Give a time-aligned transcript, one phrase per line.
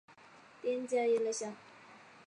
[0.63, 1.53] 滇假夜来香